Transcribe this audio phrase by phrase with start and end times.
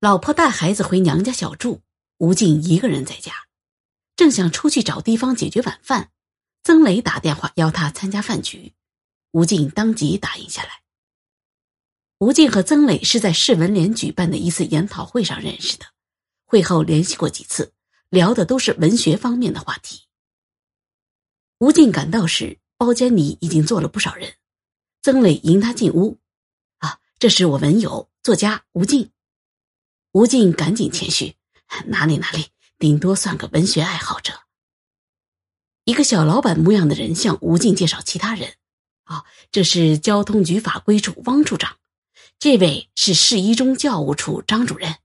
[0.00, 1.80] 老婆带孩子回娘家小住，
[2.18, 3.32] 吴静一个人在家，
[4.14, 6.12] 正想出去找地方解决晚饭，
[6.62, 8.74] 曾磊打电话邀他参加饭局，
[9.32, 10.82] 吴静当即答应下来。
[12.18, 15.86] 吴静和曾磊是在市文联举办的一次研讨会上认识的，
[16.44, 17.72] 会后联系过几次，
[18.08, 20.02] 聊的都是文学方面的话题。
[21.58, 24.34] 吴静赶到时，包间里已经坐了不少人，
[25.02, 26.20] 曾磊迎他进屋，
[26.78, 29.10] 啊，这是我文友作家吴静。
[30.12, 31.36] 吴静赶紧谦虚
[31.86, 32.46] ：“哪里哪里，
[32.78, 34.32] 顶多算个文学爱好者。”
[35.84, 38.54] 一个小老板模样的人向吴静介绍其他人
[39.04, 41.76] ：“啊，这是交通局法规处汪处长，
[42.38, 44.96] 这位是市一中教务处张主任，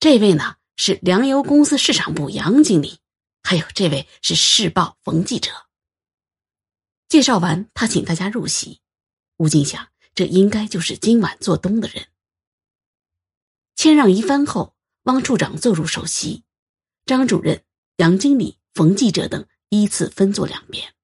[0.00, 3.00] 这位呢是粮油公司市场部杨经理，
[3.42, 5.50] 还有这位是市报冯记者。”
[7.08, 8.80] 介绍完，他请大家入席。
[9.38, 12.08] 吴静想，这应该就是今晚做东的人。
[13.78, 14.74] 谦让一番后，
[15.04, 16.42] 汪处长坐入首席，
[17.06, 17.62] 张主任、
[17.98, 20.96] 杨经理、冯记者等依次分坐两边。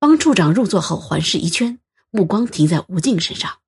[0.00, 1.78] 汪处长入座后环视一圈，
[2.10, 3.60] 目光停在吴静身上。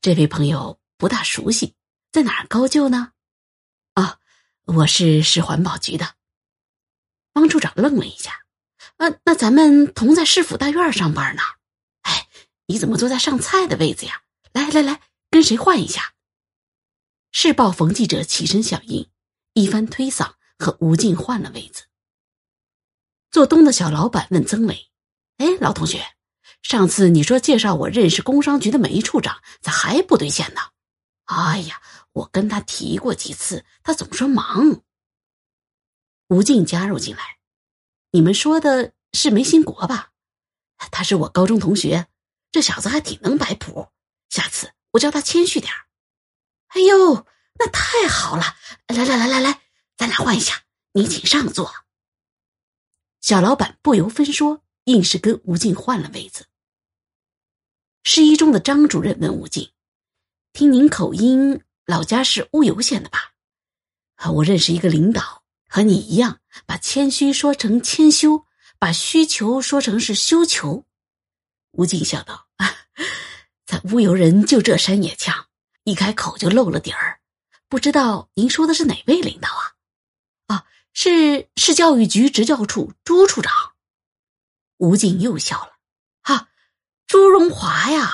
[0.00, 1.76] 这位朋友不大熟悉，
[2.10, 3.12] 在哪儿高就呢？
[3.94, 4.18] 啊，
[4.64, 6.16] 我是市环保局的。
[7.34, 8.40] 汪处长愣了一下，
[8.96, 11.42] 啊，那咱们同在市府大院上班呢。
[12.00, 12.26] 哎，
[12.66, 14.22] 你怎么坐在上菜的位子呀？
[14.52, 16.11] 来来来，跟谁换一下？
[17.34, 19.08] 市报冯记者起身响应，
[19.54, 21.84] 一番推搡，和吴静换了位子。
[23.30, 24.90] 做东的小老板问曾伟
[25.38, 26.04] ：“哎，老同学，
[26.60, 30.60] 上次你说介绍我认识工商局的梅处长，咋还不兑现呢
[31.24, 31.80] ？”“哎呀，
[32.12, 34.82] 我跟他提过几次，他总说忙。”
[36.28, 37.38] 吴静加入进来
[38.12, 40.10] ：“你们说的是梅新国吧？
[40.90, 42.08] 他是我高中同学，
[42.50, 43.88] 这小子还挺能摆谱。
[44.28, 45.86] 下次我叫他谦虚点儿。”
[46.74, 47.26] 哎呦，
[47.58, 48.56] 那太好了！
[48.88, 49.60] 来来来来来，
[49.96, 51.70] 咱俩换一下，你请上座。
[53.20, 56.46] 小老板不由分说，硬是跟吴静换了位子。
[58.04, 59.70] 市一中的张主任问吴静
[60.52, 63.32] ：“听您口音，老家是乌尤县的吧？”
[64.34, 68.46] 我认识一个领导，和你一样，把谦虚说成谦修，
[68.78, 70.86] 把需求说成是修求。
[71.72, 72.74] 吴静笑道：“啊
[73.66, 75.46] 咱乌尤人就这山野腔。”
[75.84, 77.20] 一开口就露了底儿，
[77.68, 79.74] 不知道您说的是哪位领导啊？
[80.46, 83.52] 啊，是市教育局职教处朱处长。
[84.76, 85.72] 吴静又笑了，
[86.22, 86.48] 哈，
[87.06, 88.12] 朱荣华呀，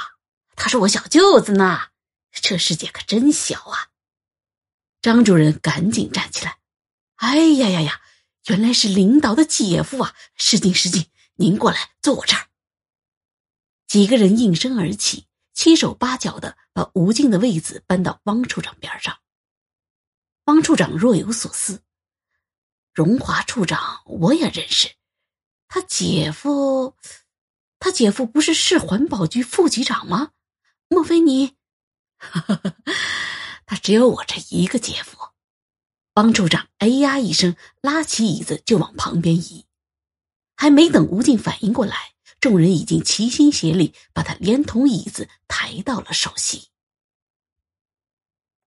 [0.57, 1.89] 他是我小舅子呢。
[2.31, 3.89] 这世界可真小啊！
[5.03, 6.59] 张主任赶紧站起来，
[7.17, 8.01] 哎呀呀呀，
[8.47, 10.15] 原来是领导的姐夫啊！
[10.37, 12.49] 失敬失敬，您过来坐我这儿。
[13.87, 15.28] 几个人应声而起。
[15.59, 19.19] 七手八脚的把吴静的位子搬到汪处长边上。
[20.45, 21.83] 汪处长若有所思
[22.95, 24.95] ：“荣华处长我也认识，
[25.67, 26.95] 他姐夫，
[27.81, 30.31] 他姐夫不是市环保局副局长吗？
[30.87, 31.57] 莫非你？”
[33.67, 35.19] 他只有我这一个姐夫。
[36.15, 39.67] 汪处长哎呀一声，拉起椅子就往旁边移，
[40.55, 42.15] 还没等吴静反应过来。
[42.41, 46.69] 众人已经齐心协力，把他连同椅子抬到了首席。